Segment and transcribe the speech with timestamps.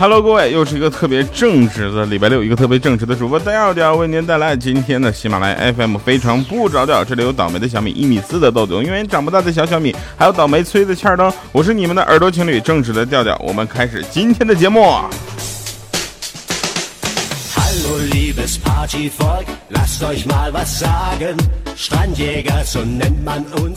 [0.00, 7.04] Hello，各位，又是一个特别正直的礼拜六，一个特别正直的主播调调为您带来今天的喜马拉雅 FM 非常不着调。
[7.04, 11.32] 这里有倒霉的小米一米四的豆豆，永远长不大的小小米，还有倒霉催的欠儿灯。
[11.50, 13.36] 我是你们的耳朵情侣，正直的调调。
[13.44, 14.88] 我们开始今天的节目。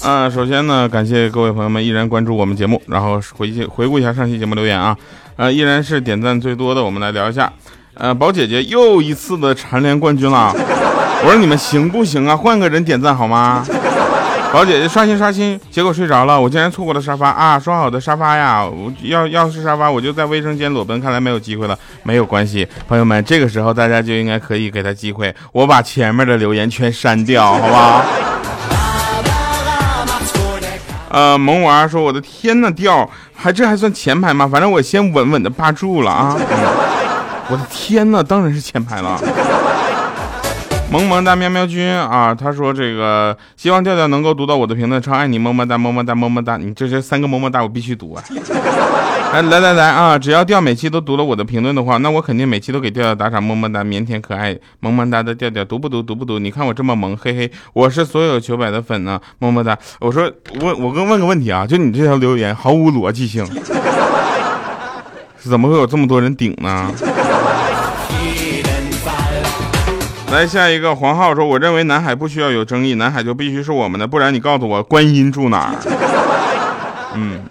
[0.03, 4.95] 啊，首先呢，感谢各位朋友们依然关注我们节目，然后回去回顾一下上期节目留言啊。
[5.35, 7.51] 呃，依然是点赞最多的，我们来聊一下。
[7.95, 10.53] 呃，宝姐姐又一次的蝉联冠军了，
[11.23, 12.35] 我说你们行不行啊？
[12.35, 13.65] 换个人点赞好吗？
[14.53, 17.57] 宝姐姐刷新刷新，结果睡着了，我竟然错过了沙发啊！
[17.57, 21.79] 说好的沙发呀，我要要是沙发，我就在卫生间裸奔，看来没有机会了。
[22.03, 28.03] 没有关系，朋友们，这个时候大家就应该可以给他机会，我把前面的留言全删掉，好不好？
[31.11, 34.47] 呃，萌娃说：“我的天呐，调还这还算前排吗？
[34.49, 36.37] 反正我先稳稳的霸住了啊！
[37.51, 39.19] 我的天呐，当然是前排了。”
[40.91, 46.57] 萌萌哒喵喵君啊，他说：“这个希望调调能够读到我的评论，超爱你，么么哒，么么哒，么么哒。
[46.57, 48.21] 你这是三个么么哒，我必须读啊！
[49.31, 56.03] 来来来来啊，只要调每期都读了我的评论的话，那我肯定每期都给调调打赏，么么哒，腼腆可爱，萌萌哒的调调，读不读？
[56.03, 56.37] 读不读？
[56.39, 59.77] 你看我这么萌，嘿嘿，我是所有九百的粉呢，么么哒。
[60.01, 63.47] 我说，问我跟问个问题啊，就你这条留言毫无逻辑性，
[65.37, 66.91] 怎么会有这么多人顶呢？”
[70.31, 75.75] 来下一个黄浩说：“我认为南海不需要有争议，南海就必须是我们的，不然你告诉我观音住哪儿？”
[77.15, 77.41] 嗯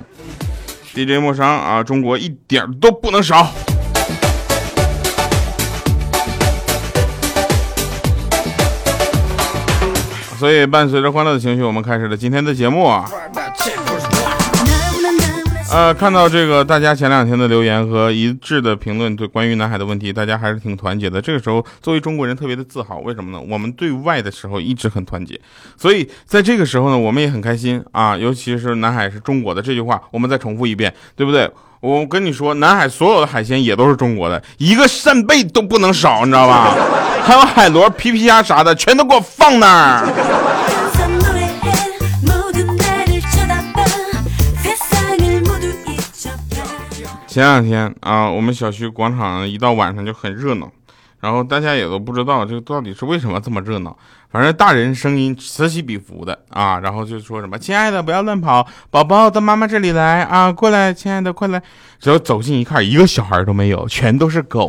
[0.95, 3.49] ，DJ 莫商啊，中国一点都不能少。
[10.39, 13.05] 所以伴随着欢乐的情绪，我们开始了今天的节目啊。
[15.73, 21.23] 呃，看到这个大家前两天的留言和一致的评论，对关于南海的问题，大家还是挺团结的。
[21.23, 23.41] 这个时候，作为中国人特别的自豪，为什么呢？
[23.49, 25.41] 我们对外的时候一直很团结，
[25.77, 28.17] 所以在这个时候呢，我们也很开心啊。
[28.17, 31.49] 尤其是南海是中国的这句话，我们再重复一遍，对不对？
[31.81, 36.75] 我跟你说，南海所有的海鲜也都是中国的，一个扇贝都不能少，你知道吧？
[37.23, 40.07] 还有海螺、皮皮虾啥的，全都给我放那儿。
[47.31, 50.69] 前两天啊，我们小区广场一到晚上就很热闹，
[51.21, 53.97] 然后大家也都不知道这到底是为什么这么热闹。
[54.33, 61.63] 反正大人声音此起彼伏的啊，然后就说什么“亲爱的，不要乱跑，宝宝到妈妈这里来啊，过来，亲爱的，快来”。
[62.01, 64.69] 只要走近一看，一个小孩都没有，全都是狗。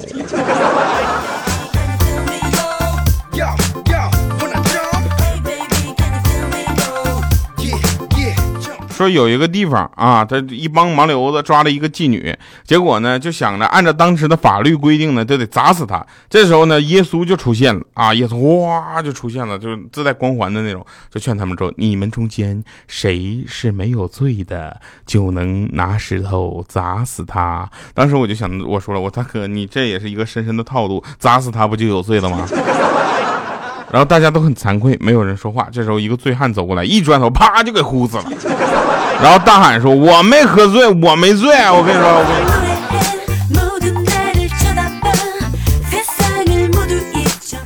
[9.01, 16.05] 说有一个地方啊，他一帮盲流子抓了一个妓女，结果呢就想着按照当时的法律规定呢，就得砸死他。
[16.29, 27.69] 这时候呢，耶稣就出现了啊，耶稣哇就出现了，就是自带光环的那种，就劝他们说：你们中间谁是没有罪的，就能拿石头砸死他。
[27.93, 32.47] 当时我就想，我说了，我大哥，你这也是一个深深的套路，砸死他不就有罪了吗？
[33.91, 35.67] 然后大家都很惭愧，没有人说话。
[35.71, 38.23] 这时候一个醉汉走过来，一转头，啪就给呼死了。
[39.21, 42.23] 然后大喊说：“我没喝醉，我没醉。”我跟你说，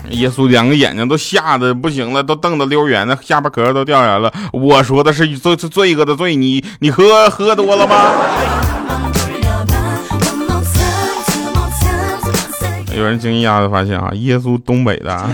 [0.09, 4.34] 耶稣两个眼睛都吓得不行了，都瞪得溜圆的，下巴壳都掉下来了。
[4.52, 8.12] 我说的是罪罪恶的罪，你你喝喝多了吗？
[12.96, 15.30] 有人惊讶的发现啊，耶稣东北的。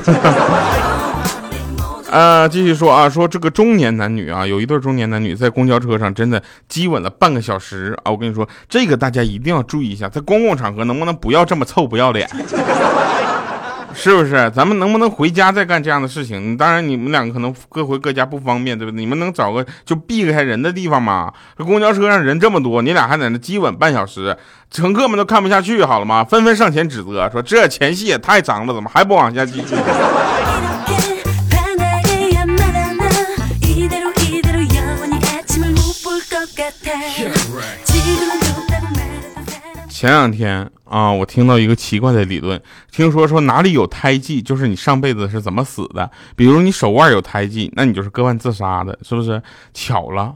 [2.11, 8.11] 呃，继续说啊，说这个中年男女啊，有一对中年男女在公交车上真的激吻了半个小时啊！
[8.11, 12.29] 我跟你说，这个大家一定要注意一下，在公共场合能不能不要这么臭不要脸？
[13.95, 14.51] 是不是？
[14.53, 16.57] 咱们能不能回家再干这样的事情？
[16.57, 18.99] 当然，你们两个可能各回各家不方便，对不对？
[18.99, 21.31] 你们能找个就避开人的地方吗？
[21.57, 24.35] 这公交车上人这么多，你俩还在那激吻半小时，
[24.69, 26.25] 乘客们都看不下去，好了吗？
[26.25, 29.75] 纷纷上前指责，说这前戏也太脏了，怎么还不往下继续？
[40.01, 42.59] 前两天啊，我听到一个奇怪的理论，
[42.91, 46.09] 听说说哪里有胎记，就是你上辈子是怎么死的。
[46.35, 49.39] 比如你手腕有胎记，那你就是割腕自杀的，是不是？
[49.75, 50.33] 巧了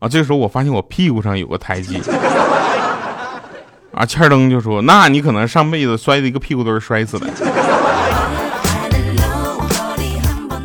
[0.00, 1.98] 啊，这个时候我发现我屁股上有个胎记。
[3.94, 7.26] 啊，欠灯就说，那你可能上辈子摔的一个屁股墩摔死的。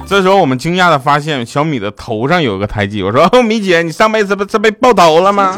[0.05, 5.57] 这时候我们惊讶的发现小米的头上有个胎记，我说米姐，你上辈子不是被爆头了吗？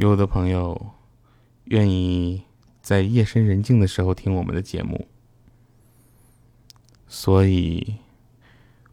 [0.00, 0.92] 有的朋友
[1.64, 2.42] 愿意
[2.80, 5.06] 在夜深人静的时候听我们的节目，
[7.06, 7.96] 所以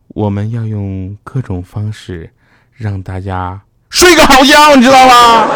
[0.09, 2.33] 我们要用各种方式
[2.74, 5.48] 让大家睡个好觉，你知道吗？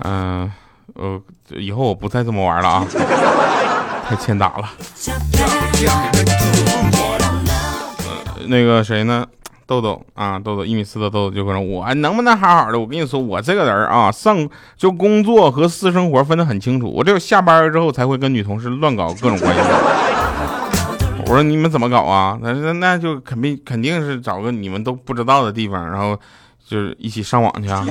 [0.00, 0.52] 嗯，
[0.92, 1.22] 呃，
[1.58, 2.86] 以后我不再这么玩了啊，
[4.06, 4.68] 太欠打了。
[8.46, 9.26] 那个谁呢？
[9.66, 12.78] 豆豆啊，豆豆一米四的豆豆就说：“我能不能好好的？
[12.78, 16.88] 我跟你说，我这个人啊，上就工作和私生活分得很清楚。
[16.88, 19.60] 我只有下班之后才会跟女同事乱搞各种关系。
[21.26, 22.38] ”我说：“你们怎么搞啊？
[22.40, 26.16] 那那那就肯定肯定是找个你们都不知道的地方，然后
[26.64, 27.84] 就是一起上网去啊。”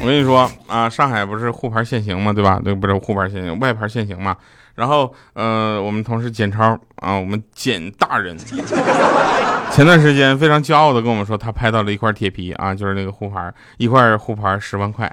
[0.00, 2.60] 我跟你说啊，上海不是沪牌限行嘛，对吧？
[2.62, 4.36] 对，不是沪牌限行，外牌限行嘛。
[4.74, 8.34] 然后，呃，我们同事简超啊，我们简大人，
[9.70, 15.12] 前段时间非常骄傲的跟我们说，他拍到了一块铁皮啊，就是那个沪牌，一块沪牌十万块。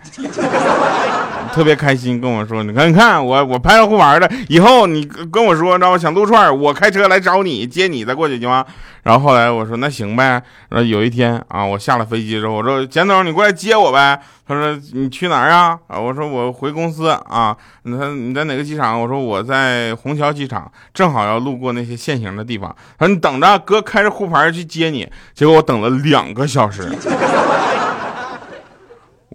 [1.58, 4.30] 特别开心，跟我说：“你看，你看我，我拍了护牌的。
[4.48, 8.64] 以后你跟我说，知道吗想撸串，我开车来找你，接你再过去行吗？”
[9.02, 10.40] 然后后来我说：“那行呗。”
[10.70, 19.02] 然后有一天啊，我下了飞机之后，我说：“简总，你过来接我呗。”他说：“你去哪儿啊？”啊，我说：“我回公司啊。”他你在哪个机场？
[19.02, 22.70] 我说：“我在虹桥机场，正好要路过那些限行的地方。”
[23.00, 26.88] 他说：“你等着，哥开着护牌去接你。”结果我等了两个小时。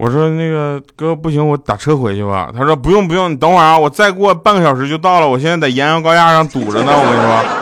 [0.02, 2.50] 我说那个哥不行，我打车回去吧。
[2.52, 5.28] 他说不用不用，你等会儿啊，我再过半个小时就到了。
[5.28, 7.61] 我现在在延安高架上堵着呢，我跟你说。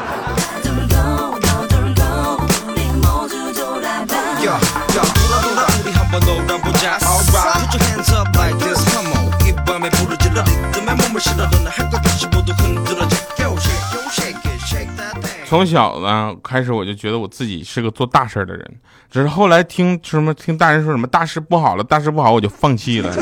[15.51, 18.65] 从小呢开始，我就觉得我自己是个做大事的人，
[19.11, 23.13] 只是后来听什么听大人说什么大事不好了，大事不好，我就放弃了。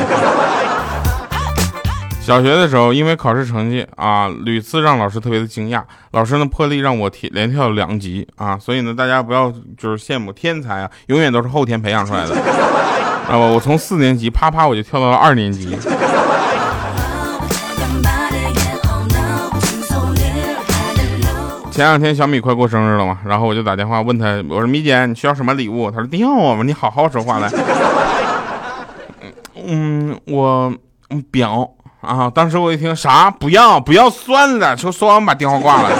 [2.21, 12.35] 小学的时候，因为考试成绩啊，屡次让老师特别的惊讶，老师呢破例让我连连跳两级啊，所以呢，大家不要就是羡慕天才啊，永远都是后天培养出来的。
[13.27, 15.75] 啊，我从四年级啪啪我就跳到了二年级。
[21.79, 25.89] 前两天小米快过生日了嘛，然后我就打电话问他，我说米姐你需要什么礼物？
[25.93, 27.49] 他说要啊，你好好说话来。
[29.65, 30.73] 嗯，我
[31.31, 31.71] 表
[32.01, 35.91] 啊，当时我一听啥不要不要算了，说说完把电话挂了。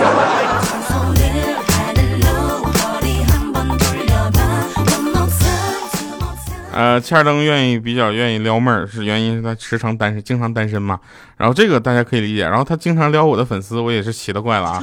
[6.73, 10.99] 呃，欠儿登愿意比较愿意撩妹儿，是原因是他时常单身，经常单身嘛。
[11.37, 12.43] 然后这个大家可以理解。
[12.43, 14.83] 然后他经常撩我的粉丝，我也是奇了怪了啊。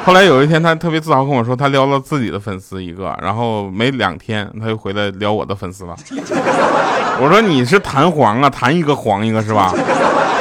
[0.06, 5.94] 后来有一天，他特别自豪跟我说，他撩了自己的粉丝一个，然后没两天他又回来撩我的粉丝了。
[7.22, 9.72] 我说你是弹簧啊，弹一个黄一个是吧？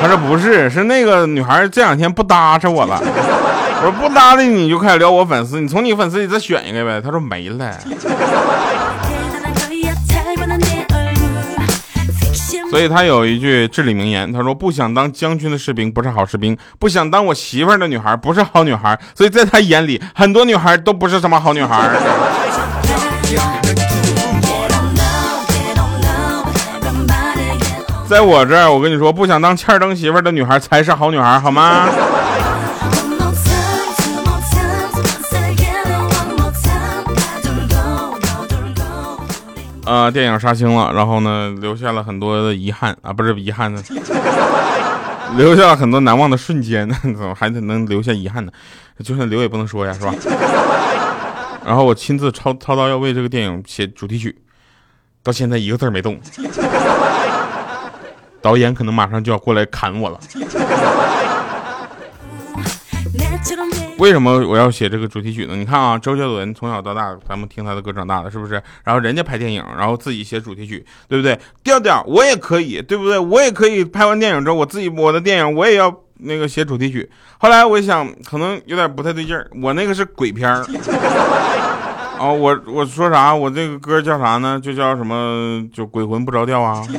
[0.02, 3.00] 他说不是，是那个女孩这两天不搭着我了。
[3.82, 7.02] 我说不搭理你就开始撩我粉丝，你从你粉丝里再选一个呗。
[7.02, 7.74] 他说没了。
[12.70, 21.90] 所以他有一句至理名言，他说：“不想当将军的士兵不是好士兵，不想当我媳妇儿的女孩不是好女孩。”所以在他眼里，很多女孩都不是什么好女孩。
[28.08, 31.88] 在我这儿，我跟你说，不想当欠儿登媳妇儿的女孩才是好女孩，好吗？
[39.90, 43.82] 呃，电影杀青了，然后呢，留下了很多的遗憾啊，不是遗憾呢，
[45.36, 48.52] 留下了很多难忘的瞬间， 怎么还得能留下遗憾呢？
[49.04, 50.14] 就算留也不能说呀，是吧？
[51.66, 54.38] 然后我亲自操操刀要为这个电影写主题曲，
[55.24, 56.20] 到现在一个字没动，
[58.44, 60.20] 导演可能马上就要过来砍我了。
[64.00, 65.58] 为什么我要写这个主题曲呢？
[65.58, 68.54] 你看啊，周杰伦从小到大，咱们听他的歌长大的，是不是？
[68.86, 71.38] 然后人家拍电影，然后自己写主题曲，对不对？
[71.64, 73.20] 调调我也可以，对不对？
[73.20, 77.10] 我也可以拍完电影之后，我自己我的电影我也要那个写主题曲。
[77.40, 80.66] 后来我想，可能有点不太对劲儿，我那个是鬼片儿。
[82.20, 83.36] 哦，我我说啥？
[83.36, 84.58] 我这个歌叫啥呢？
[84.62, 85.62] 就叫什么？
[85.74, 86.82] 就鬼魂不着调啊。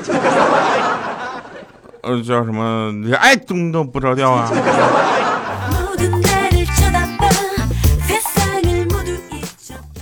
[2.02, 2.92] 呃，叫什么？
[3.18, 4.50] 爱东都不着调啊。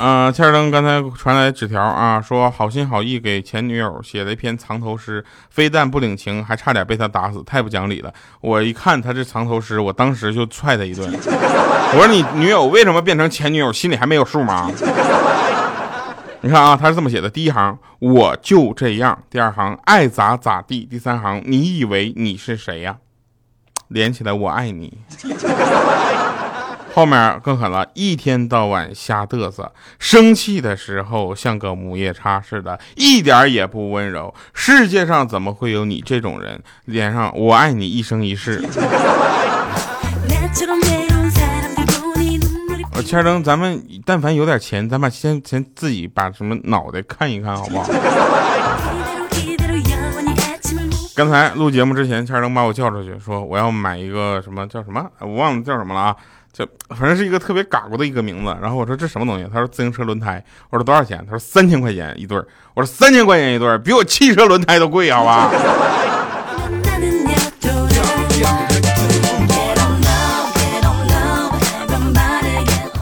[0.01, 8.15] 嗯，切尔登刚才传来纸条啊，说好心好意给前女友写了一篇藏头诗，非但不领情，还差点被他打死，太不讲理了。
[8.41, 11.13] 我一看他这藏头诗，我当时就踹他一顿。
[11.13, 14.71] 我说你女友为什么变成前女友，心里还没有数吗？
[16.43, 22.99] 你看啊，他是这么写的：第一行我就这样，第二行爱咋咋地，第三行你以为你是谁呀？
[23.89, 24.99] 连起来我爱你。
[26.95, 34.35] 后面更狠了，一天到晚瞎嘚瑟，生气的时候像个母夜叉似的，一点也不温柔。
[34.53, 36.61] 世界上怎么会有你这种人？
[36.87, 38.61] 脸上我爱你一生一世。
[42.97, 47.89] 我千灯，咱们但凡有点钱，咱把先先自己把什么脑袋看一看，好不好？
[51.15, 56.17] 刚才录节目之前，千灯把我叫出去，说我要买一个什么叫什么，我忘了叫什么了啊？
[56.59, 58.57] 就反正是一个特别嘎咕的一个名字。
[58.61, 59.49] 然后我说这什么东西？
[59.53, 60.45] 他说自行车轮胎。
[60.71, 61.25] 我说多少钱？
[61.25, 62.45] 他说三千块钱一对儿。
[62.75, 65.53] 我说三千块钱一对儿，比我汽车轮胎都贵，好吧？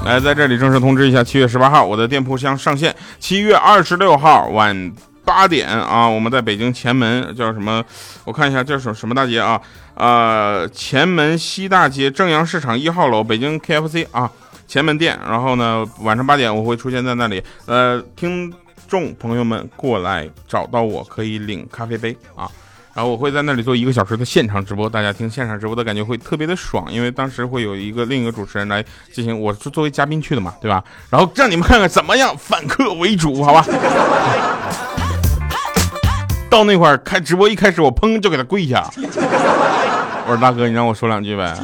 [0.05, 2.95] 来，在这里正式通知一下，七月十八号我的店铺将上线。
[3.19, 4.93] 七月二十六号晚
[5.27, 7.85] 八点啊，我们在北京前门叫什么？
[8.25, 9.61] 我看一下叫什什么大街啊？
[9.95, 14.31] 呃，前门西大街正阳市场一号楼，北京 KFC 啊，
[14.69, 15.19] 前门店。
[15.29, 17.43] 然后呢，晚上八点我会出现在那里。
[17.67, 18.53] 呃，听
[18.87, 22.49] 众朋友们过来找到我可以领咖啡杯啊。
[22.95, 30.83] 然后我会在那里做一个小时的现场直播，大家听现场直播的感觉会特别的爽，因为当时会有一个另一个主持人来进行，我是作为嘉宾去的嘛，对吧？
[31.11, 33.67] 然后让你们看看怎么样反客为主，好吧？
[36.49, 41.55] 到那块儿开直播一开始，我砰就给他跪下，我说大哥，你让我说两句呗。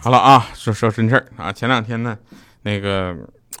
[0.00, 1.52] 好了啊，说说真事儿啊。
[1.52, 2.16] 前两天呢，
[2.62, 3.14] 那个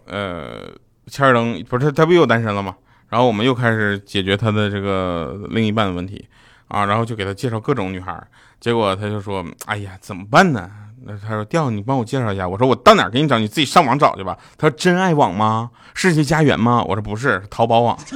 [0.06, 0.70] 呃，
[1.08, 2.74] 千儿登不是他不又单身了吗？
[3.08, 6.26] 然后我们又开始解决他的这个另一半的问题
[6.68, 8.22] 啊，然后就给他介绍各种女孩。
[8.60, 10.70] 结果他就说：“哎呀，怎么办呢？”
[11.08, 13.38] 那他说：“调，你帮我介绍一下。”我说：“我到哪给你找？
[13.38, 15.70] 你自己上网找去吧。”他说：“真爱网吗？
[15.94, 17.98] 世纪佳缘吗？”我说：“不是，淘宝网。”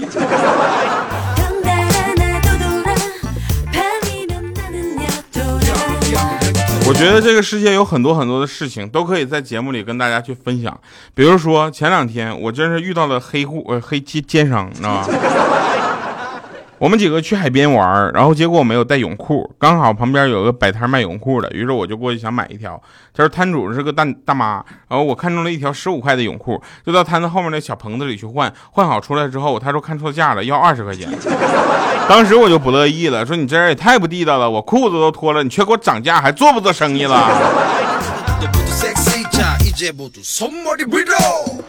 [6.84, 10.78] 我觉得这个世界有很多很多的事情都可以在节目里跟大家去分享，
[11.14, 15.06] 比如说前两天我真是遇到了黑户呃黑奸奸商，你知道吗？
[16.82, 22.72] 我们几个去海边玩，然后结果我没有带泳裤，刚好旁边有个摆摊卖泳裤的，于是我就过去想买一条。
[23.14, 24.54] 他说摊主是个大大妈，
[24.88, 31.08] 然后我看中了一条十五块的泳裤，就到摊子后面那小棚子里去换，换好出来之后，他说看错价了，要二十块钱。
[32.08, 37.16] 当时我就不乐意了，说你这人也太不地道了，我裤子都脱了，你却给我涨价，还做不做生意了？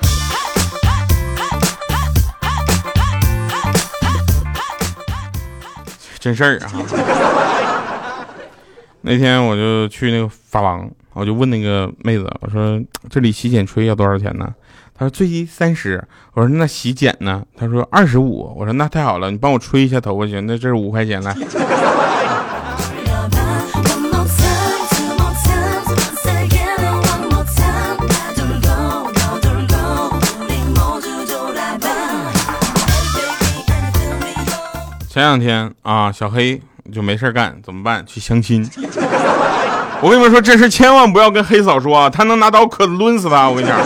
[6.23, 6.71] 真事儿啊！
[9.01, 14.47] 那天我就去那个发廊，我就问那个妹子，我说这里洗剪吹要多少钱呢？
[14.97, 16.01] 她说最低三十。
[16.31, 17.43] 我说那洗剪呢？
[17.57, 18.55] 她说二十五。
[18.57, 20.45] 我说那太好了，你帮我吹一下头发行？
[20.45, 21.35] 那这是五块钱来。
[35.13, 36.59] 前两天啊，小黑
[36.91, 38.03] 就没事干，怎么办？
[38.03, 38.67] 去相亲。
[40.01, 43.47] 我跟你们说，这事千万不要跟黑嫂说啊，他能拿刀可抡死他。
[43.47, 43.77] 我跟你讲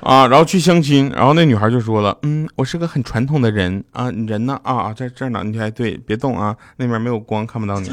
[0.00, 7.90] 啊，然后去相亲，然后那女孩就说了，嗯，我是个很传统的人啊，你人呢啊，在这儿呢，你还对，别动啊，那边没有光，看不到你。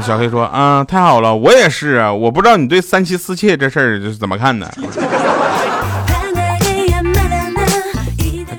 [0.00, 4.66] 小黑说啊，太好了，我也是啊，我不知道你对三妻四妾这事儿是怎么看的。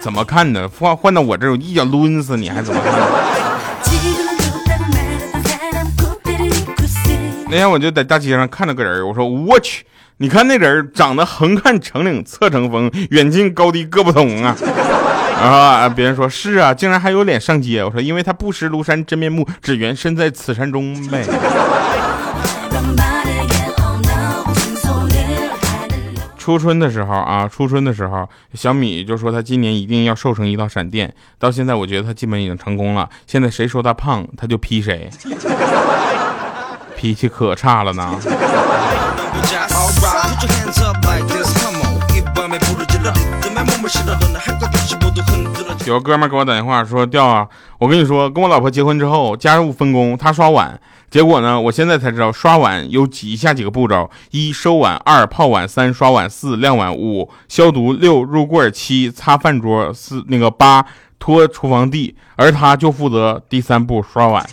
[0.04, 0.68] 怎么看的？
[0.68, 2.94] 换换到我这儿，我一脚抡死你，还怎么看？
[7.46, 9.86] 那天我就在大街上看到个人，我说我去，
[10.18, 14.54] 你看那人长得横看成岭侧成峰，远近高低各不同啊！
[15.40, 17.82] 然后啊，别人说是啊，竟然还有脸上街。
[17.82, 21.24] 我说因为他不识庐山真面目，只缘身在此山中呗。
[26.44, 31.10] 初春的时候啊，初春的时候，小米就说他今年一定要瘦成一道闪电。
[31.40, 33.10] 到现在，我觉得他基本已经成功了。
[33.26, 35.10] 现在谁说他胖，他就劈谁，
[36.98, 38.20] 脾气可差了呢。
[45.86, 47.48] 有个哥们给我打电话说：“调啊，
[47.78, 50.78] 我跟你说，跟我老婆结婚之后，家务分工，她刷碗。
[51.14, 60.84] 结果呢，我现在才知道刷碗有以下几个步骤：一收碗，二泡碗，三刷碗，四晾碗，五消毒，六入柜，七擦饭桌，四那个八
[61.20, 62.16] 拖厨房地。
[62.36, 64.44] 而他就负责第三步刷碗。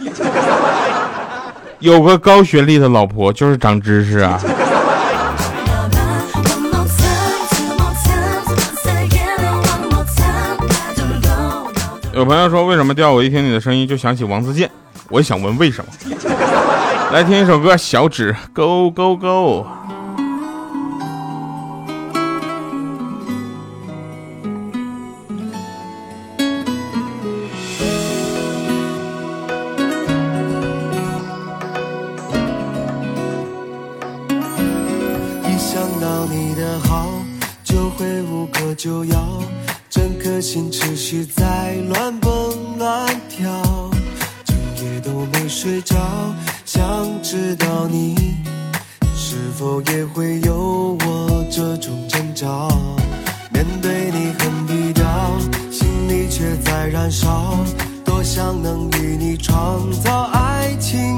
[1.79, 4.39] 有个高学历的老婆就是长知识啊。”
[12.13, 14.71] 有朋友说，为什么调我一听你的声音就想起王自健？
[15.09, 15.91] 我也想问为什么。
[17.13, 19.67] 来听一首歌，小指勾勾勾。
[49.31, 52.69] 是否也会有我这种挣扎。
[53.53, 55.07] 面对你很低调，
[55.71, 57.55] 心里却在燃烧，
[58.05, 61.17] 多想能与你创造爱情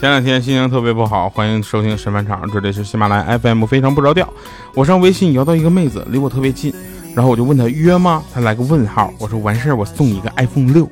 [0.00, 4.32] 前两天心情特别不好，欢迎收听神返场，这里是喜马拉雅 FM，非常不着调。
[4.72, 6.72] 我上微信摇到一个妹子，离我特别近，
[7.16, 8.22] 然后我就问她约吗？
[8.32, 10.88] 她来个问号，我说完事儿我送你一个 iPhone 六。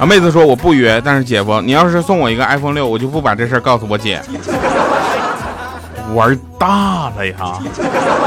[0.00, 4.20] 啊，妹子说我不约，但是姐夫，你要是送我一个 iPhone 六，我就不把这事儿告诉我姐。
[6.16, 7.36] 玩大了呀！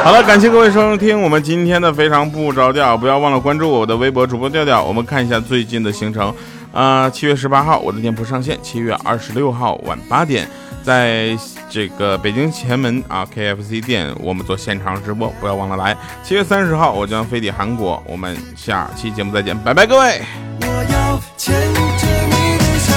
[0.06, 4.82] 好了，感谢各位收听我们今天的非常不着调，不要忘了关注我的微博主播调调。
[4.82, 6.34] 我们看一下最近的行程，
[6.76, 10.46] 啊、七月十八号我的店铺上线，七月二十六号晚八点，
[10.84, 11.36] 在
[11.70, 15.96] 这个北京前门啊 KFC 店我们做现场直播，不要忘了来。
[16.22, 20.22] 七月三十号我将飞抵韩国，我们下期节目再见，拜拜各位。
[20.60, 22.94] 我要牵着你的小